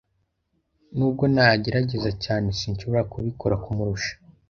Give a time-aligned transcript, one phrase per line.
[0.95, 4.13] Nubwo nagerageza cyane, sinshobora kubikora kumurusha.